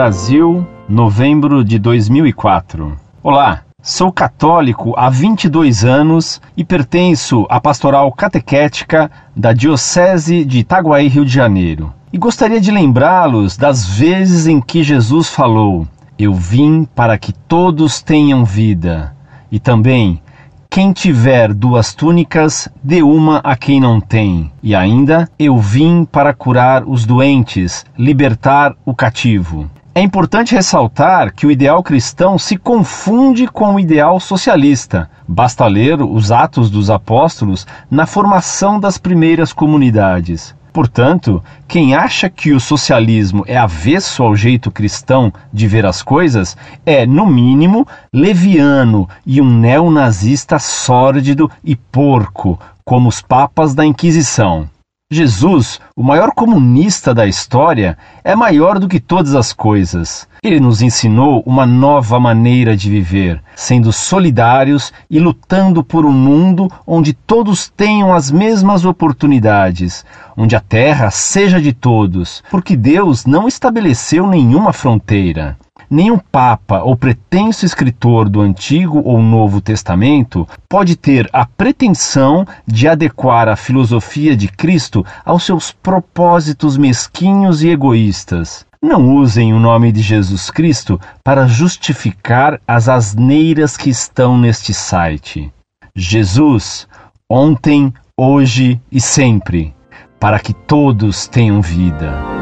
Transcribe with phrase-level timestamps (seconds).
[0.00, 2.96] Brasil, novembro de 2004.
[3.22, 11.06] Olá, sou católico há 22 anos e pertenço à pastoral catequética da Diocese de Itaguaí,
[11.06, 11.92] Rio de Janeiro.
[12.10, 15.86] E gostaria de lembrá-los das vezes em que Jesus falou:
[16.18, 19.14] Eu vim para que todos tenham vida.
[19.52, 20.22] E também,
[20.70, 24.50] quem tiver duas túnicas, dê uma a quem não tem.
[24.62, 29.68] E ainda, eu vim para curar os doentes, libertar o cativo.
[29.92, 35.10] É importante ressaltar que o ideal cristão se confunde com o ideal socialista.
[35.26, 40.54] Basta ler os Atos dos Apóstolos na formação das primeiras comunidades.
[40.72, 46.56] Portanto, quem acha que o socialismo é avesso ao jeito cristão de ver as coisas
[46.86, 47.84] é, no mínimo,
[48.14, 54.70] leviano e um neonazista sórdido e porco, como os papas da Inquisição.
[55.12, 60.28] Jesus, o maior comunista da história, é maior do que todas as coisas.
[60.40, 66.70] Ele nos ensinou uma nova maneira de viver, sendo solidários e lutando por um mundo
[66.86, 73.48] onde todos tenham as mesmas oportunidades, onde a terra seja de todos, porque Deus não
[73.48, 75.58] estabeleceu nenhuma fronteira.
[75.90, 82.86] Nenhum papa ou pretenso escritor do Antigo ou Novo Testamento pode ter a pretensão de
[82.86, 88.64] adequar a filosofia de Cristo aos seus propósitos mesquinhos e egoístas.
[88.80, 95.52] Não usem o nome de Jesus Cristo para justificar as asneiras que estão neste site.
[95.94, 96.86] Jesus,
[97.28, 99.74] ontem, hoje e sempre,
[100.20, 102.39] para que todos tenham vida.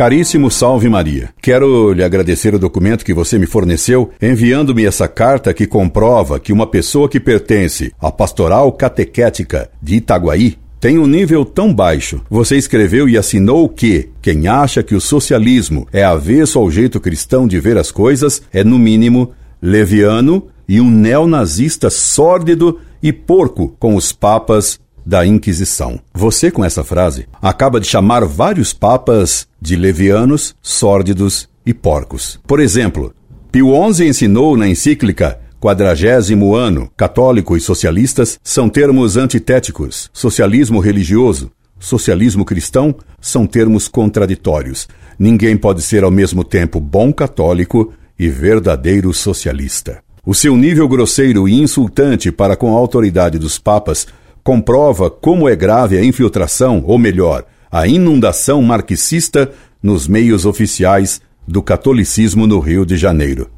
[0.00, 5.52] Caríssimo Salve Maria, quero lhe agradecer o documento que você me forneceu, enviando-me essa carta
[5.52, 11.44] que comprova que uma pessoa que pertence à Pastoral Catequética de Itaguaí tem um nível
[11.44, 12.22] tão baixo.
[12.30, 17.46] Você escreveu e assinou que quem acha que o socialismo é avesso ao jeito cristão
[17.46, 23.94] de ver as coisas é, no mínimo, leviano e um neonazista sórdido e porco com
[23.94, 25.98] os papas da Inquisição.
[26.14, 32.38] Você, com essa frase, acaba de chamar vários papas de levianos, sórdidos e porcos.
[32.46, 33.12] Por exemplo,
[33.50, 40.08] Pio XI ensinou na encíclica Quadragésimo ano, católico e socialistas são termos antitéticos.
[40.12, 44.88] Socialismo religioso, socialismo cristão são termos contraditórios.
[45.18, 50.02] Ninguém pode ser ao mesmo tempo bom católico e verdadeiro socialista.
[50.24, 54.06] O seu nível grosseiro e insultante para com a autoridade dos papas
[54.42, 59.50] comprova como é grave a infiltração, ou melhor, a inundação marxista
[59.82, 63.50] nos meios oficiais do catolicismo no Rio de Janeiro.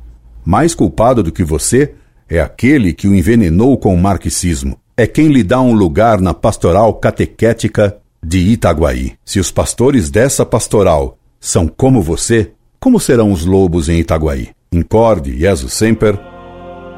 [0.44, 1.94] Mais culpado do que você
[2.28, 4.78] é aquele que o envenenou com o marxismo.
[4.97, 9.14] É quem lhe dá um lugar na pastoral catequética de Itaguaí.
[9.25, 14.50] Se os pastores dessa pastoral são como você, como serão os lobos em Itaguaí?
[14.72, 16.19] Incorde, Jesus Semper,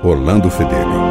[0.03, 1.03] Orlando Fedeli.